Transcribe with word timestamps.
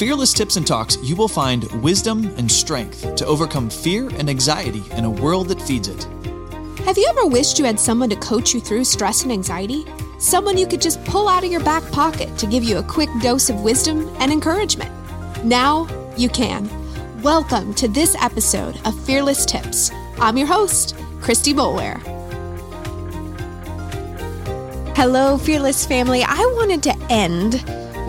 Fearless 0.00 0.32
Tips 0.32 0.56
and 0.56 0.66
Talks, 0.66 0.96
you 1.02 1.14
will 1.14 1.28
find 1.28 1.70
wisdom 1.82 2.24
and 2.38 2.50
strength 2.50 3.14
to 3.16 3.26
overcome 3.26 3.68
fear 3.68 4.08
and 4.14 4.30
anxiety 4.30 4.82
in 4.92 5.04
a 5.04 5.10
world 5.10 5.48
that 5.48 5.60
feeds 5.60 5.88
it. 5.88 6.04
Have 6.86 6.96
you 6.96 7.06
ever 7.10 7.26
wished 7.26 7.58
you 7.58 7.66
had 7.66 7.78
someone 7.78 8.08
to 8.08 8.16
coach 8.16 8.54
you 8.54 8.62
through 8.62 8.84
stress 8.84 9.24
and 9.24 9.30
anxiety? 9.30 9.84
Someone 10.18 10.56
you 10.56 10.66
could 10.66 10.80
just 10.80 11.04
pull 11.04 11.28
out 11.28 11.44
of 11.44 11.50
your 11.50 11.62
back 11.62 11.82
pocket 11.92 12.34
to 12.38 12.46
give 12.46 12.64
you 12.64 12.78
a 12.78 12.82
quick 12.82 13.10
dose 13.20 13.50
of 13.50 13.60
wisdom 13.60 14.08
and 14.20 14.32
encouragement. 14.32 14.90
Now 15.44 15.86
you 16.16 16.30
can. 16.30 16.70
Welcome 17.20 17.74
to 17.74 17.86
this 17.86 18.16
episode 18.22 18.80
of 18.86 18.98
Fearless 19.04 19.44
Tips. 19.44 19.90
I'm 20.18 20.38
your 20.38 20.46
host, 20.46 20.96
Christy 21.20 21.52
Boulware. 21.52 22.00
Hello, 24.96 25.36
Fearless 25.36 25.84
family. 25.84 26.22
I 26.22 26.50
wanted 26.56 26.82
to 26.84 26.96
end 27.10 27.62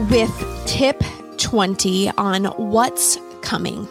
with 0.10 0.32
tip 0.66 1.04
20 1.42 2.12
on 2.12 2.46
what's 2.46 3.18
coming. 3.42 3.88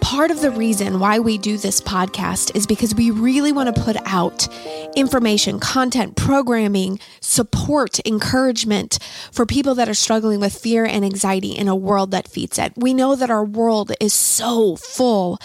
Part 0.00 0.30
of 0.30 0.42
the 0.42 0.50
reason 0.50 1.00
why 1.00 1.18
we 1.18 1.38
do 1.38 1.56
this 1.56 1.80
podcast 1.80 2.54
is 2.54 2.66
because 2.66 2.94
we 2.94 3.10
really 3.10 3.52
want 3.52 3.74
to 3.74 3.82
put 3.82 3.96
out 4.04 4.46
information, 4.94 5.58
content, 5.58 6.14
programming, 6.14 7.00
support, 7.20 8.06
encouragement 8.06 8.98
for 9.32 9.46
people 9.46 9.74
that 9.76 9.88
are 9.88 9.94
struggling 9.94 10.40
with 10.40 10.54
fear 10.54 10.84
and 10.84 11.06
anxiety 11.06 11.52
in 11.52 11.68
a 11.68 11.74
world 11.74 12.10
that 12.10 12.28
feeds 12.28 12.58
it. 12.58 12.74
We 12.76 12.92
know 12.92 13.16
that 13.16 13.30
our 13.30 13.44
world 13.44 13.92
is 13.98 14.12
so 14.12 14.76
full 14.76 15.38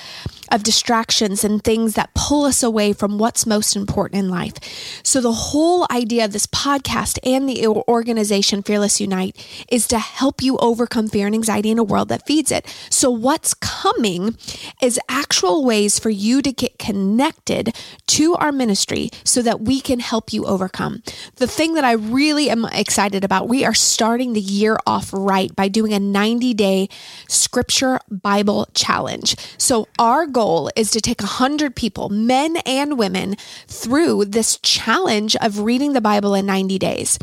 of 0.52 0.63
distractions 0.63 1.44
and 1.44 1.63
things 1.63 1.95
that 1.95 2.13
pull 2.13 2.45
us 2.45 2.63
away 2.63 2.94
from 2.94 3.17
what's 3.17 3.45
most 3.45 3.76
important 3.76 4.20
in 4.20 4.30
life. 4.30 4.55
So, 5.03 5.22
the 5.22 5.31
whole 5.31 5.85
idea 5.91 6.25
of 6.25 6.31
this 6.31 6.48
podcast 6.48 7.20
and 7.23 7.48
the 7.48 7.67
organization 7.67 8.63
Fearless 8.63 8.99
Unite 8.99 9.35
is 9.70 9.88
to 9.88 9.99
help 9.99 10.41
you 10.41 10.58
overcome 10.58 11.08
fear 11.08 11.25
and 11.25 11.36
anxiety 11.36 11.69
in 11.69 11.78
a 11.78 11.83
world 11.83 12.09
that 12.09 12.25
feeds 12.25 12.52
it. 12.52 12.67
So, 12.89 13.09
what's 13.09 13.53
coming 13.53 14.38
is 14.81 15.00
actual 15.08 15.66
ways 15.66 16.00
for 16.00 16.09
you 16.09 16.41
to 16.41 16.52
get 16.52 16.80
connected 16.80 17.75
to 18.08 18.36
our 18.36 18.52
ministry 18.52 19.09
so 19.23 19.41
that 19.41 19.61
we 19.61 19.81
can 19.81 20.00
help 20.00 20.34
you 20.34 20.45
overcome. 20.45 21.03
The 21.36 21.47
thing 21.47 21.73
that 21.73 21.84
I 21.84 21.94
really 21.94 22.50
am 22.50 22.66
excited 22.66 23.23
about, 23.23 23.47
we 23.47 23.66
are 23.66 23.73
starting 23.73 24.34
the 24.34 24.41
year 24.41 24.78
off 24.88 25.11
right 25.13 25.56
by 25.56 25.67
doing 25.67 25.94
a 25.94 26.00
90 26.00 26.53
day 26.53 26.89
scripture 27.28 28.00
Bible 28.09 28.67
challenge. 28.73 29.36
So, 29.58 29.88
our 29.97 30.25
goal 30.25 30.38
goal 30.39 30.69
is 30.77 30.89
to 30.89 31.01
take 31.01 31.19
100 31.19 31.75
people, 31.75 32.07
men 32.07 32.55
and 32.65 32.97
women, 32.97 33.35
through 33.67 34.23
this 34.23 34.57
challenge 34.59 35.35
of 35.41 35.59
reading 35.59 35.91
the 35.91 35.99
Bible 35.99 36.33
in 36.33 36.45
90 36.45 36.79
days. 36.79 37.19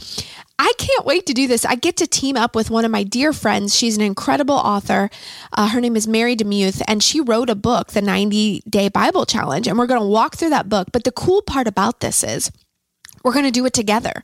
I 0.59 0.71
can't 0.77 1.07
wait 1.07 1.25
to 1.25 1.33
do 1.33 1.47
this. 1.47 1.65
I 1.65 1.77
get 1.77 1.97
to 1.97 2.07
team 2.07 2.37
up 2.37 2.55
with 2.55 2.69
one 2.71 2.85
of 2.85 2.91
my 2.91 3.05
dear 3.05 3.33
friends. 3.33 3.75
She's 3.75 3.97
an 3.97 4.03
incredible 4.03 4.57
author. 4.57 5.09
Uh, 5.55 5.69
her 5.69 5.81
name 5.81 5.97
is 5.97 6.07
Mary 6.07 6.37
DeMuth, 6.37 6.83
and 6.87 7.03
she 7.03 7.23
wrote 7.23 7.49
a 7.49 7.55
book, 7.55 7.93
The 7.93 8.03
90 8.03 8.65
Day 8.69 8.91
Bible 8.91 9.25
Challenge. 9.25 9.67
And 9.67 9.79
we're 9.79 9.87
going 9.87 10.01
to 10.01 10.07
walk 10.07 10.37
through 10.37 10.51
that 10.51 10.69
book. 10.69 10.89
But 10.93 11.05
the 11.05 11.13
cool 11.13 11.41
part 11.41 11.67
about 11.67 12.01
this 12.01 12.23
is, 12.23 12.51
we're 13.27 13.33
going 13.33 13.45
to 13.45 13.51
do 13.51 13.67
it 13.67 13.73
together. 13.73 14.23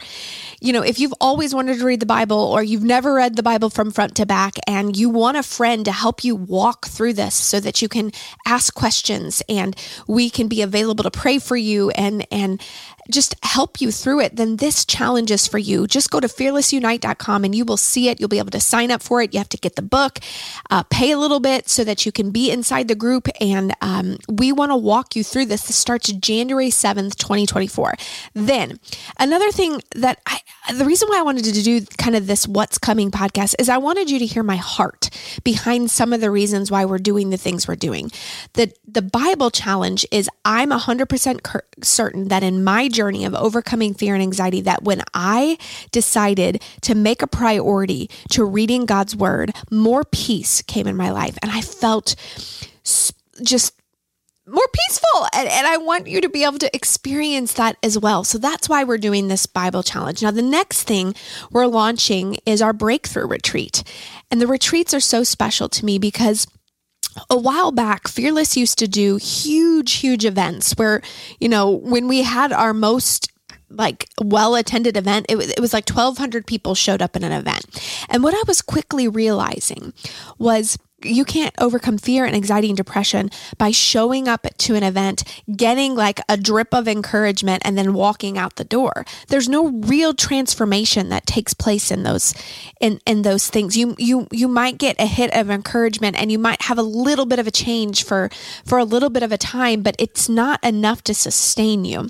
You 0.61 0.73
know, 0.73 0.83
if 0.83 1.01
you've 1.01 1.13
always 1.21 1.53
wanted 1.53 1.81
to 1.81 1.85
read 1.85 1.99
the 1.99 2.07
Bible 2.07 2.39
or 2.39 2.63
you've 2.63 2.85
never 2.85 3.15
read 3.15 3.35
the 3.35 3.43
Bible 3.43 3.69
from 3.69 3.91
front 3.91 4.15
to 4.15 4.27
back 4.27 4.55
and 4.69 4.97
you 4.97 5.11
want 5.11 5.37
a 5.37 5.43
friend 5.43 5.85
to 5.87 5.91
help 5.91 6.23
you 6.23 6.37
walk 6.37 6.87
through 6.87 7.15
this 7.15 7.35
so 7.35 7.59
that 7.59 7.83
you 7.83 7.89
can 7.89 8.13
ask 8.47 8.73
questions 8.73 9.43
and 9.49 9.75
we 10.07 10.31
can 10.31 10.47
be 10.47 10.63
available 10.63 11.03
to 11.03 11.11
pray 11.11 11.41
for 11.41 11.57
you 11.57 11.91
and 11.91 12.25
and 12.31 12.63
just 13.11 13.35
help 13.43 13.81
you 13.81 13.91
through 13.91 14.21
it, 14.21 14.37
then 14.37 14.57
this 14.57 14.85
challenge 14.85 15.31
is 15.31 15.47
for 15.47 15.59
you. 15.59 15.87
Just 15.87 16.11
go 16.11 16.21
to 16.21 16.29
fearlessunite.com 16.29 17.45
and 17.45 17.55
you 17.55 17.65
will 17.65 17.77
see 17.77 18.09
it. 18.09 18.21
You'll 18.21 18.29
be 18.29 18.39
able 18.39 18.51
to 18.51 18.61
sign 18.61 18.91
up 18.91 19.03
for 19.03 19.21
it. 19.23 19.33
You 19.35 19.39
have 19.39 19.49
to 19.51 19.57
get 19.57 19.77
the 19.77 19.83
book, 19.83 20.19
uh, 20.71 20.83
pay 20.85 21.11
a 21.11 21.19
little 21.19 21.41
bit 21.41 21.69
so 21.69 21.85
that 21.85 22.07
you 22.07 22.13
can 22.13 22.31
be 22.31 22.51
inside 22.51 22.89
the 22.89 22.95
group. 22.95 23.29
And 23.41 23.75
um, 23.81 24.19
we 24.29 24.53
want 24.53 24.71
to 24.71 24.77
walk 24.77 25.17
you 25.17 25.25
through 25.25 25.47
this. 25.47 25.67
This 25.67 25.77
starts 25.77 26.13
January 26.13 26.69
7th, 26.69 27.17
2024. 27.17 27.95
Then, 28.35 28.79
another 29.19 29.51
thing 29.51 29.81
that 29.97 30.21
I, 30.27 30.41
the 30.73 30.85
reason 30.85 31.09
why 31.09 31.19
I 31.19 31.23
wanted 31.23 31.45
to 31.45 31.63
do 31.63 31.85
kind 31.99 32.15
of 32.15 32.27
this 32.27 32.47
What's 32.47 32.79
Coming 32.79 33.11
podcast 33.11 33.55
is 33.59 33.69
I 33.69 33.79
wanted 33.79 34.11
you 34.11 34.19
to 34.21 34.27
hear 34.27 34.43
my 34.43 34.57
heart 34.57 35.11
behind 35.45 35.91
some 35.91 36.13
of 36.13 36.21
the 36.21 36.31
reasons 36.31 36.71
why 36.71 36.85
we're 36.85 36.99
doing 36.99 37.31
the 37.31 37.37
things 37.37 37.67
we're 37.67 37.75
doing. 37.75 38.11
The, 38.53 38.73
the 38.87 39.03
Bible 39.03 39.51
challenge 39.51 40.07
is 40.11 40.29
I'm 40.45 40.71
100% 40.71 41.61
certain 41.83 42.29
that 42.29 42.43
in 42.43 42.63
my 42.63 42.89
journey 42.93 43.25
of 43.25 43.35
overcoming 43.35 43.95
fear 43.95 44.15
and 44.15 44.23
anxiety 44.23 44.61
that 44.63 44.83
when 44.85 45.03
I 45.15 45.59
decided 45.91 46.63
to 46.83 46.95
make 46.95 47.23
a 47.23 47.27
priority 47.27 48.11
to 48.31 48.45
reading 48.45 48.87
God's 48.87 49.17
word, 49.17 49.53
more 49.71 50.05
peace 50.05 50.63
came 50.63 50.87
in 50.87 50.97
my 50.97 51.11
life. 51.11 51.37
And 51.43 51.51
I 51.51 51.61
felt 51.61 52.15
just 53.43 53.75
more 54.47 54.69
peaceful. 54.73 55.27
And, 55.35 55.49
and, 55.49 55.67
I 55.67 55.77
want 55.77 56.09
you 56.09 56.21
to 56.21 56.29
be 56.29 56.45
able 56.45 56.59
to 56.59 56.75
experience 56.75 57.55
that 57.55 57.77
as 57.83 57.99
well. 57.99 58.25
So 58.25 58.39
that's 58.39 58.69
why 58.69 58.85
we're 58.85 58.99
doing 58.99 59.29
this 59.29 59.47
Bible 59.47 59.83
challenge. 59.83 60.23
Now, 60.23 60.33
the 60.33 60.43
next 60.43 60.83
thing 60.83 61.15
we're 61.51 61.67
launching 61.67 62.37
is 62.45 62.61
our 62.61 62.73
breakthrough 62.73 63.27
retreat. 63.27 63.85
And 64.31 64.41
the 64.41 64.47
retreats 64.47 64.93
are 64.95 65.01
so 65.01 65.23
special 65.23 65.69
to 65.69 65.85
me 65.85 65.99
because 65.99 66.47
a 67.31 67.39
while 67.39 67.73
back, 67.73 68.09
Fearless 68.09 68.57
used 68.57 68.79
to 68.79 68.89
do 68.89 69.17
huge, 69.17 69.93
huge 69.95 70.25
events 70.25 70.73
where, 70.77 71.03
you 71.41 71.49
know, 71.49 71.71
when 71.71 72.09
we 72.09 72.23
had 72.23 72.53
our 72.53 72.73
most 72.73 73.31
like 73.71 74.09
well 74.23 74.55
attended 74.55 74.97
event, 74.97 75.27
it 75.29 75.37
was, 75.37 75.51
it 75.51 75.61
was 75.61 75.73
like 75.73 75.89
1,200 75.89 76.47
people 76.47 76.75
showed 76.75 77.03
up 77.03 77.17
in 77.17 77.25
an 77.25 77.33
event. 77.33 77.65
And 78.09 78.23
what 78.23 78.35
I 78.35 78.43
was 78.47 78.63
quickly 78.63 79.09
realizing 79.09 79.93
was 80.39 80.79
you 81.05 81.25
can't 81.25 81.55
overcome 81.59 81.99
fear 81.99 82.25
and 82.25 82.35
anxiety 82.35 82.69
and 82.69 82.77
depression 82.77 83.31
by 83.59 83.71
showing 83.71 84.29
up 84.29 84.47
to 84.59 84.75
an 84.75 84.83
event, 84.83 85.25
getting 85.55 85.95
like 85.95 86.21
a 86.29 86.37
drip 86.37 86.75
of 86.75 86.89
encouragement 86.89 87.63
and 87.65 87.77
then 87.77 87.95
walking 87.95 88.39
out 88.39 88.57
the 88.57 88.65
door. 88.65 89.05
There's 89.29 89.49
no 89.49 89.69
real 89.69 90.15
transformation 90.15 91.09
that 91.11 91.27
takes 91.27 91.55
place 91.55 91.91
in 91.91 92.03
those 92.03 92.35
in 92.81 93.01
in 93.07 93.23
those 93.23 93.49
things. 93.49 93.77
You 93.77 93.95
you 93.99 94.27
you 94.31 94.49
might 94.49 94.79
get 94.79 95.01
a 95.01 95.07
hit 95.07 95.35
of 95.35 95.51
encouragement 95.51 96.17
and 96.19 96.31
you 96.31 96.39
might 96.39 96.63
have 96.63 96.79
a 96.79 96.83
little 96.83 97.27
bit 97.27 97.39
of 97.39 97.47
a 97.47 97.51
change 97.51 98.05
for 98.05 98.31
for 98.65 98.79
a 98.79 98.85
little 98.85 99.11
bit 99.11 99.23
of 99.23 99.33
a 99.33 99.39
time, 99.39 99.83
but 99.83 99.97
it's 99.99 100.29
not 100.29 100.63
enough 100.65 101.03
to 101.05 101.15
sustain 101.15 101.85
you. 101.85 102.09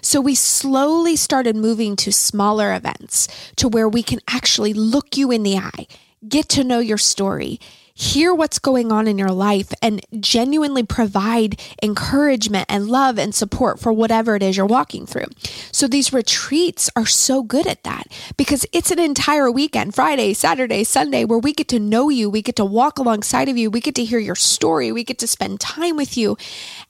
So 0.00 0.20
we 0.20 0.34
slowly 0.34 1.16
started 1.16 1.56
moving 1.56 1.96
to 1.96 2.12
smaller 2.12 2.74
events 2.74 3.28
to 3.56 3.68
where 3.68 3.88
we 3.88 4.02
can 4.02 4.20
actually 4.28 4.72
look 4.72 5.16
you 5.16 5.30
in 5.30 5.42
the 5.42 5.56
eye, 5.56 5.86
get 6.28 6.48
to 6.50 6.64
know 6.64 6.78
your 6.78 6.98
story 6.98 7.58
hear 7.94 8.34
what's 8.34 8.58
going 8.58 8.90
on 8.90 9.06
in 9.06 9.18
your 9.18 9.30
life 9.30 9.72
and 9.82 10.04
genuinely 10.20 10.82
provide 10.82 11.60
encouragement 11.82 12.66
and 12.68 12.88
love 12.88 13.18
and 13.18 13.34
support 13.34 13.78
for 13.78 13.92
whatever 13.92 14.34
it 14.34 14.42
is 14.42 14.56
you're 14.56 14.66
walking 14.66 15.06
through. 15.06 15.26
So 15.70 15.86
these 15.86 16.12
retreats 16.12 16.90
are 16.96 17.06
so 17.06 17.42
good 17.42 17.66
at 17.66 17.82
that 17.84 18.06
because 18.36 18.64
it's 18.72 18.90
an 18.90 18.98
entire 18.98 19.50
weekend, 19.50 19.94
Friday, 19.94 20.32
Saturday, 20.34 20.84
Sunday, 20.84 21.24
where 21.24 21.38
we 21.38 21.52
get 21.52 21.68
to 21.68 21.78
know 21.78 22.08
you, 22.08 22.30
we 22.30 22.42
get 22.42 22.56
to 22.56 22.64
walk 22.64 22.98
alongside 22.98 23.48
of 23.48 23.56
you, 23.56 23.70
we 23.70 23.80
get 23.80 23.94
to 23.96 24.04
hear 24.04 24.18
your 24.18 24.34
story, 24.34 24.92
we 24.92 25.04
get 25.04 25.18
to 25.18 25.26
spend 25.26 25.60
time 25.60 25.96
with 25.96 26.16
you. 26.16 26.36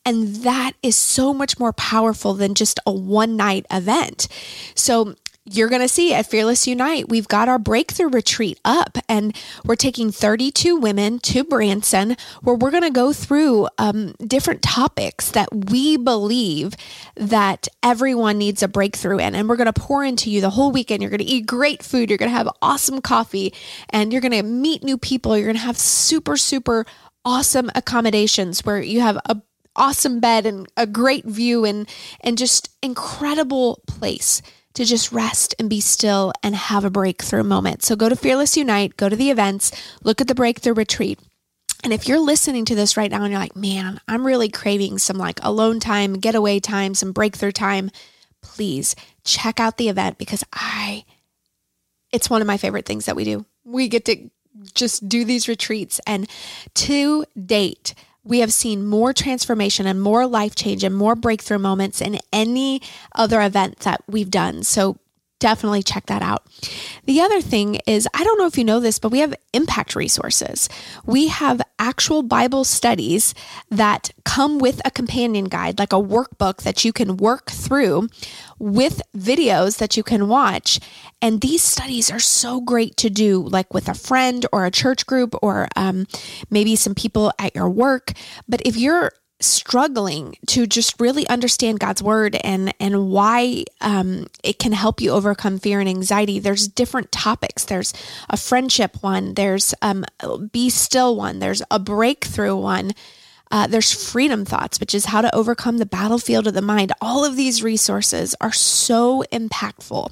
And 0.05 0.37
that 0.37 0.73
is 0.83 0.97
so 0.97 1.33
much 1.33 1.59
more 1.59 1.73
powerful 1.73 2.35
than 2.35 2.55
just 2.55 2.81
a 2.87 2.93
one 2.93 3.37
night 3.37 3.67
event. 3.71 4.29
So 4.75 5.15
you're 5.45 5.69
going 5.69 5.83
to 5.83 5.89
see 5.89 6.15
at 6.15 6.27
Fearless 6.27 6.69
Unite, 6.69 7.09
we've 7.09 7.27
got 7.27 7.49
our 7.49 7.59
breakthrough 7.59 8.09
retreat 8.11 8.61
up, 8.65 8.97
and 9.09 9.37
we're 9.65 9.75
taking 9.75 10.13
32 10.13 10.77
women 10.77 11.19
to 11.21 11.43
Branson, 11.43 12.17
where 12.43 12.55
we're 12.55 12.71
going 12.71 12.85
to 12.85 12.91
go 12.91 13.13
through 13.13 13.69
um, 13.77 14.15
different 14.25 14.63
topics 14.63 15.33
that 15.33 15.49
we 15.53 15.97
believe 15.97 16.75
that 17.17 17.67
everyone 17.83 18.39
needs 18.39 18.63
a 18.63 18.69
breakthrough 18.69 19.19
in. 19.19 19.35
And 19.35 19.49
we're 19.49 19.57
going 19.57 19.73
to 19.73 19.81
pour 19.81 20.05
into 20.05 20.31
you 20.31 20.41
the 20.41 20.51
whole 20.51 20.71
weekend. 20.71 21.03
You're 21.03 21.11
going 21.11 21.19
to 21.19 21.25
eat 21.25 21.47
great 21.47 21.83
food, 21.83 22.09
you're 22.09 22.19
going 22.19 22.31
to 22.31 22.37
have 22.37 22.49
awesome 22.63 23.01
coffee, 23.01 23.53
and 23.91 24.13
you're 24.13 24.23
going 24.23 24.33
to 24.33 24.45
meet 24.45 24.85
new 24.85 24.97
people. 24.97 25.37
You're 25.37 25.47
going 25.47 25.57
to 25.57 25.63
have 25.63 25.79
super, 25.79 26.37
super 26.37 26.87
awesome 27.25 27.71
accommodations 27.75 28.65
where 28.65 28.81
you 28.81 29.01
have 29.01 29.17
a 29.27 29.41
awesome 29.75 30.21
bed 30.21 30.45
and 30.45 30.71
a 30.77 30.87
great 30.87 31.25
view 31.25 31.65
and 31.65 31.89
and 32.21 32.37
just 32.37 32.69
incredible 32.83 33.81
place 33.87 34.43
to 34.75 34.85
just 34.85 35.13
rest 35.13 35.55
and 35.59 35.69
be 35.69 35.81
still 35.81 36.33
and 36.43 36.55
have 36.55 36.85
a 36.85 36.91
breakthrough 36.91 37.43
moment. 37.43 37.83
So 37.83 37.97
go 37.97 38.09
to 38.09 38.17
Fearless 38.17 38.57
Unite, 38.57 38.97
go 38.97 39.09
to 39.09 39.17
the 39.17 39.31
events, 39.31 39.73
look 40.03 40.21
at 40.21 40.29
the 40.29 40.35
breakthrough 40.35 40.75
retreat. 40.75 41.19
And 41.85 41.93
if 41.93 42.07
you're 42.07 42.21
listening 42.21 42.65
to 42.67 42.75
this 42.75 42.97
right 42.97 43.11
now 43.11 43.23
and 43.23 43.33
you're 43.33 43.41
like, 43.41 43.57
man, 43.57 44.01
I'm 44.07 44.27
really 44.27 44.49
craving 44.49 44.99
some 44.99 45.19
like 45.19 45.41
alone 45.43 45.81
time, 45.81 46.15
getaway 46.15 46.61
time, 46.61 46.95
some 46.95 47.13
breakthrough 47.13 47.53
time, 47.53 47.91
please 48.41 48.95
check 49.25 49.59
out 49.59 49.79
the 49.79 49.89
event 49.89 50.19
because 50.19 50.45
I, 50.53 51.05
it's 52.13 52.31
one 52.31 52.41
of 52.41 52.47
my 52.47 52.57
favorite 52.57 52.87
things 52.87 53.07
that 53.07 53.17
we 53.17 53.25
do. 53.25 53.47
We 53.65 53.89
get 53.89 54.05
to 54.05 54.31
just 54.75 55.09
do 55.09 55.25
these 55.25 55.49
retreats. 55.49 56.01
And 56.07 56.29
to 56.75 57.25
date, 57.47 57.95
we 58.25 58.41
have 58.41 58.53
seen 58.53 58.87
more 58.87 59.13
transformation 59.13 59.87
and 59.87 60.01
more 60.01 60.27
life 60.27 60.55
change 60.55 60.85
and 60.85 60.95
more 60.95 61.15
breakthrough 61.15 61.59
moments 61.59 62.01
in 62.01 62.19
any 62.33 62.81
other 63.15 63.43
event 63.43 63.81
that 63.81 64.03
we've 64.07 64.31
done. 64.31 64.63
So 64.63 64.99
definitely 65.41 65.83
check 65.83 66.07
that 66.07 66.23
out. 66.23 66.47
The 67.05 67.21
other 67.21 67.41
thing 67.41 67.81
is, 67.87 68.07
I 68.15 68.23
don't 68.23 68.39
know 68.39 68.47
if 68.47 68.57
you 68.57 68.65
know 68.65 68.79
this, 68.79 68.99
but 69.01 69.11
we 69.11 69.19
have 69.19 69.35
impact 69.53 69.97
resources. 69.97 70.69
We 71.05 71.29
have 71.29 71.61
actual 71.79 72.23
Bible 72.23 72.65
studies 72.65 73.35
that 73.71 74.13
come 74.25 74.59
with 74.59 74.81
a 74.85 74.91
companion 74.91 75.47
guide, 75.47 75.81
like 75.81 75.93
a 75.93 75.97
workbook 75.97 76.63
that 76.63 76.85
you 76.85 76.93
can 76.93 77.17
work 77.17 77.51
through 77.51 78.09
with 78.61 79.03
videos 79.17 79.79
that 79.79 79.97
you 79.97 80.05
can 80.05 80.29
watch. 80.29 80.79
And 81.21 81.41
these 81.41 81.63
studies 81.63 82.11
are 82.11 82.21
so 82.21 82.61
great 82.61 82.97
to 82.99 83.11
do, 83.11 83.43
like 83.43 83.75
with 83.75 83.89
a 83.89 83.95
friend 83.95 84.47
or 84.53 84.65
a 84.65 84.71
church 84.71 85.05
group 85.05 85.35
or 85.43 85.69
um, 85.75 86.07
maybe 86.51 86.77
some 86.77 86.95
people 86.95 87.33
at 87.39 87.55
your 87.57 87.69
work. 87.69 88.13
But 88.49 88.63
if 88.65 88.77
you're 88.77 89.13
struggling 89.43 90.37
to 90.47 90.67
just 90.67 91.01
really 91.01 91.27
understand 91.29 91.81
God's 91.81 92.03
word 92.03 92.37
and 92.43 92.73
and 92.81 93.11
why 93.11 93.65
um, 93.81 94.27
it 94.43 94.59
can 94.59 94.73
help 94.73 95.01
you 95.01 95.11
overcome 95.11 95.59
fear 95.59 95.81
and 95.81 95.89
anxiety. 95.89 96.39
There's 96.39 96.69
different 96.69 97.13
topics. 97.13 97.65
There's 97.65 97.93
a 98.31 98.37
friendship 98.37 99.03
one. 99.03 99.35
There's 99.35 99.75
um, 99.83 100.05
be 100.53 100.71
still 100.71 101.17
one. 101.17 101.39
There's 101.39 101.63
a 101.71 101.79
breakthrough 101.79 102.57
one. 102.57 102.93
Uh, 103.51 103.67
there's 103.67 103.93
freedom 103.93 104.47
thoughts, 104.47 104.81
which 104.81 104.95
is 104.95 105.07
how 105.07 105.21
to 105.21 105.35
overcome 105.35 105.77
the 105.77 105.85
battlefield 105.85 106.47
of 106.47 106.55
the 106.55 106.63
mind. 106.63 106.91
All 107.03 107.23
of 107.25 107.37
these 107.37 107.63
resources 107.63 108.35
are 108.41 108.53
so 108.53 109.25
impactful 109.31 110.11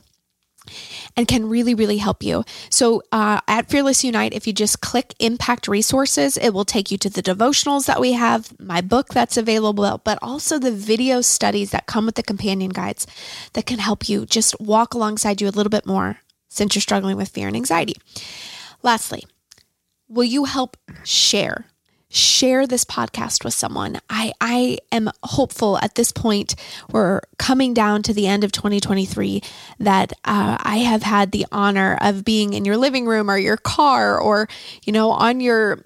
and 1.16 1.28
can 1.28 1.48
really, 1.48 1.74
really 1.74 1.98
help 1.98 2.22
you. 2.22 2.44
So 2.70 3.02
uh, 3.12 3.40
at 3.48 3.68
Fearless 3.68 4.04
Unite, 4.04 4.32
if 4.32 4.46
you 4.46 4.52
just 4.52 4.80
click 4.80 5.14
Impact 5.18 5.68
Resources, 5.68 6.36
it 6.36 6.50
will 6.50 6.64
take 6.64 6.90
you 6.90 6.98
to 6.98 7.10
the 7.10 7.22
devotionals 7.22 7.86
that 7.86 8.00
we 8.00 8.12
have, 8.12 8.58
my 8.60 8.80
book 8.80 9.08
that's 9.08 9.36
available, 9.36 10.00
but 10.04 10.18
also 10.22 10.58
the 10.58 10.72
video 10.72 11.20
studies 11.20 11.70
that 11.70 11.86
come 11.86 12.06
with 12.06 12.14
the 12.14 12.22
companion 12.22 12.70
guides 12.70 13.06
that 13.52 13.66
can 13.66 13.78
help 13.78 14.08
you 14.08 14.26
just 14.26 14.58
walk 14.60 14.94
alongside 14.94 15.40
you 15.40 15.48
a 15.48 15.50
little 15.50 15.70
bit 15.70 15.86
more 15.86 16.18
since 16.48 16.74
you're 16.74 16.82
struggling 16.82 17.16
with 17.16 17.28
fear 17.28 17.46
and 17.46 17.56
anxiety. 17.56 17.94
Lastly, 18.82 19.24
will 20.08 20.24
you 20.24 20.44
help 20.44 20.76
share 21.04 21.66
share 22.10 22.66
this 22.66 22.84
podcast 22.84 23.44
with 23.44 23.54
someone. 23.54 24.00
I, 24.10 24.32
I 24.40 24.78
am 24.92 25.10
hopeful 25.22 25.78
at 25.78 25.94
this 25.94 26.12
point, 26.12 26.56
we're 26.90 27.20
coming 27.38 27.72
down 27.72 28.02
to 28.02 28.12
the 28.12 28.26
end 28.26 28.44
of 28.44 28.52
2023, 28.52 29.42
that 29.78 30.12
uh, 30.24 30.58
I 30.60 30.78
have 30.78 31.02
had 31.02 31.32
the 31.32 31.46
honor 31.52 31.96
of 32.00 32.24
being 32.24 32.52
in 32.52 32.64
your 32.64 32.76
living 32.76 33.06
room 33.06 33.30
or 33.30 33.38
your 33.38 33.56
car 33.56 34.20
or, 34.20 34.48
you 34.84 34.92
know, 34.92 35.10
on 35.10 35.40
your 35.40 35.82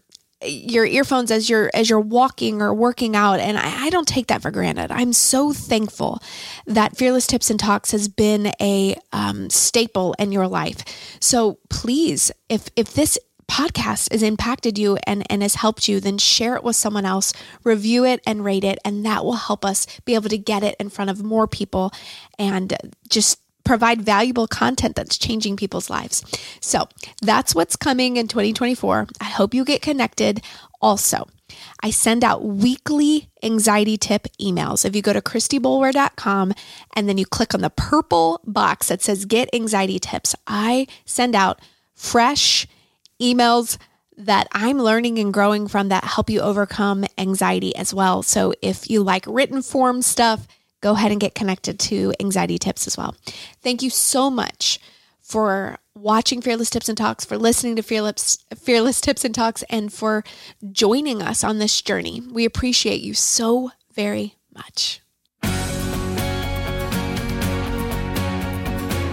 your 0.46 0.84
earphones 0.84 1.30
as 1.30 1.48
you're 1.48 1.70
as 1.74 1.88
you're 1.88 2.00
walking 2.00 2.60
or 2.60 2.74
working 2.74 3.16
out. 3.16 3.40
And 3.40 3.56
I, 3.56 3.86
I, 3.86 3.90
don't 3.90 4.06
take 4.06 4.26
that 4.26 4.42
for 4.42 4.50
granted. 4.50 4.90
I'm 4.90 5.12
so 5.12 5.52
thankful 5.52 6.20
that 6.66 6.96
fearless 6.96 7.26
tips 7.26 7.50
and 7.50 7.58
talks 7.58 7.92
has 7.92 8.08
been 8.08 8.52
a 8.60 8.96
um, 9.12 9.48
staple 9.50 10.14
in 10.18 10.32
your 10.32 10.46
life. 10.46 10.84
So 11.20 11.58
please 11.70 12.30
if 12.48 12.68
if 12.76 12.92
this 12.94 13.18
podcast 13.48 14.10
has 14.12 14.22
impacted 14.22 14.78
you 14.78 14.98
and, 15.06 15.30
and 15.30 15.42
has 15.42 15.56
helped 15.56 15.88
you, 15.88 16.00
then 16.00 16.18
share 16.18 16.56
it 16.56 16.64
with 16.64 16.76
someone 16.76 17.04
else, 17.04 17.32
review 17.62 18.04
it 18.04 18.20
and 18.26 18.44
rate 18.44 18.64
it. 18.64 18.78
And 18.84 19.04
that 19.06 19.24
will 19.24 19.34
help 19.34 19.64
us 19.64 19.86
be 20.04 20.14
able 20.14 20.28
to 20.28 20.38
get 20.38 20.62
it 20.62 20.76
in 20.78 20.90
front 20.90 21.10
of 21.10 21.22
more 21.22 21.46
people 21.46 21.92
and 22.38 22.76
just 23.08 23.40
provide 23.64 24.02
valuable 24.02 24.46
content 24.46 24.94
that's 24.94 25.18
changing 25.18 25.56
people's 25.56 25.88
lives. 25.88 26.22
So 26.60 26.88
that's 27.22 27.54
what's 27.54 27.76
coming 27.76 28.16
in 28.16 28.28
2024. 28.28 29.08
I 29.20 29.24
hope 29.24 29.54
you 29.54 29.64
get 29.64 29.82
connected. 29.82 30.42
Also, 30.80 31.26
I 31.82 31.90
send 31.90 32.24
out 32.24 32.44
weekly 32.44 33.30
anxiety 33.42 33.96
tip 33.96 34.28
emails. 34.40 34.84
If 34.84 34.94
you 34.94 35.02
go 35.02 35.12
to 35.12 35.20
christyboulware.com 35.20 36.52
and 36.94 37.08
then 37.08 37.18
you 37.18 37.26
click 37.26 37.54
on 37.54 37.60
the 37.60 37.70
purple 37.70 38.40
box 38.44 38.88
that 38.88 39.02
says 39.02 39.24
get 39.24 39.48
anxiety 39.54 39.98
tips, 39.98 40.34
I 40.46 40.86
send 41.04 41.34
out 41.34 41.60
fresh 41.94 42.66
emails 43.20 43.78
that 44.16 44.48
I'm 44.52 44.78
learning 44.78 45.18
and 45.18 45.32
growing 45.32 45.66
from 45.66 45.88
that 45.88 46.04
help 46.04 46.30
you 46.30 46.40
overcome 46.40 47.04
anxiety 47.18 47.74
as 47.74 47.92
well. 47.92 48.22
So 48.22 48.54
if 48.62 48.88
you 48.88 49.02
like 49.02 49.24
written 49.26 49.62
form 49.62 50.02
stuff, 50.02 50.46
go 50.80 50.92
ahead 50.92 51.10
and 51.10 51.20
get 51.20 51.34
connected 51.34 51.78
to 51.80 52.14
anxiety 52.20 52.58
tips 52.58 52.86
as 52.86 52.96
well. 52.96 53.16
Thank 53.62 53.82
you 53.82 53.90
so 53.90 54.30
much 54.30 54.78
for 55.20 55.78
watching 55.94 56.42
Fearless 56.42 56.70
Tips 56.70 56.88
and 56.88 56.98
Talks, 56.98 57.24
for 57.24 57.38
listening 57.38 57.76
to 57.76 57.82
Fearless, 57.82 58.38
Fearless 58.56 59.00
Tips 59.00 59.24
and 59.24 59.34
Talks, 59.34 59.62
and 59.70 59.92
for 59.92 60.22
joining 60.70 61.22
us 61.22 61.42
on 61.42 61.58
this 61.58 61.80
journey. 61.80 62.20
We 62.20 62.44
appreciate 62.44 63.00
you 63.00 63.14
so 63.14 63.70
very 63.94 64.36
much. 64.54 65.00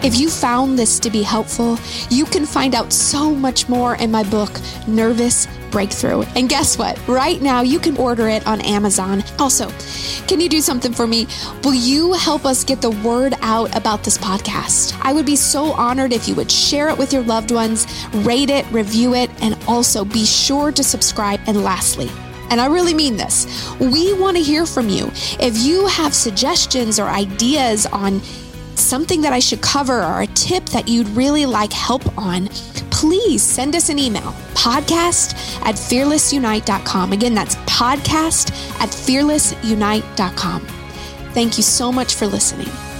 If 0.04 0.20
you 0.20 0.32
found 0.32 0.80
this 0.80 1.00
to 1.00 1.12
be 1.12 1.22
helpful, 1.22 1.78
you 2.10 2.26
can 2.26 2.48
find 2.48 2.74
out 2.74 2.92
so 2.92 3.36
much 3.36 3.70
more 3.70 3.96
in 3.98 4.10
my 4.10 4.24
book, 4.24 4.50
Nervous 4.88 5.48
Breakthrough. 5.70 6.24
And 6.36 6.50
guess 6.50 6.76
what? 6.76 6.98
Right 7.08 7.40
now, 7.40 7.62
you 7.62 7.80
can 7.80 7.96
order 7.98 8.28
it 8.28 8.48
on 8.48 8.62
Amazon. 8.62 9.24
Also, 9.38 9.70
can 10.28 10.40
you 10.42 10.50
do 10.50 10.60
something 10.60 10.92
for 10.92 11.06
me? 11.06 11.28
Will 11.64 11.76
you 11.76 12.14
help 12.14 12.46
us 12.48 12.64
get 12.64 12.82
the 12.82 12.90
word 12.90 13.36
out 13.42 13.78
about 13.78 14.04
this 14.04 14.18
podcast? 14.18 15.00
I 15.04 15.14
would 15.14 15.28
be 15.28 15.36
so 15.36 15.66
honored 15.74 16.14
if 16.14 16.28
you 16.28 16.34
would 16.34 16.52
share 16.52 16.90
it 16.90 16.98
with 16.98 17.14
your 17.14 17.22
loved 17.22 17.52
ones, 17.52 17.86
rate 18.12 18.50
it, 18.50 18.66
review 18.72 19.14
it, 19.14 19.30
and 19.40 19.56
also 19.68 20.04
be 20.04 20.26
sure 20.26 20.72
to 20.72 20.84
subscribe. 20.84 21.40
And 21.46 21.64
lastly, 21.64 22.10
and 22.50 22.60
I 22.60 22.66
really 22.66 22.94
mean 22.94 23.16
this. 23.16 23.72
We 23.80 24.14
want 24.14 24.36
to 24.36 24.44
hear 24.44 24.66
from 24.66 24.90
you. 24.90 25.12
If 25.40 25.58
you 25.60 25.86
have 25.88 26.14
suggestions 26.14 27.00
or 27.00 27.08
ideas 27.08 27.86
on 27.86 28.20
something 28.82 29.22
that 29.22 29.34
I 29.34 29.40
should 29.40 29.62
cover 29.62 30.04
or 30.04 30.22
a 30.22 30.28
tip 30.28 30.66
that 30.68 30.88
you'd 30.88 31.08
really 31.10 31.46
like 31.46 31.72
help 31.72 32.18
on, 32.18 32.48
please 32.90 33.42
send 33.42 33.76
us 33.76 33.90
an 33.90 34.00
email 34.00 34.34
podcast 34.54 35.34
at 35.64 35.76
fearlessunite.com. 35.76 37.14
Again, 37.14 37.34
that's 37.34 37.56
podcast 37.56 38.52
at 38.80 38.90
fearlessunite.com. 38.90 40.62
Thank 41.34 41.58
you 41.58 41.64
so 41.64 41.92
much 41.92 42.16
for 42.16 42.28
listening. 42.28 42.91